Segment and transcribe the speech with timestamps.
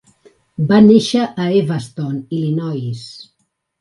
[0.69, 3.05] Va néixer a Evanston, Illinois.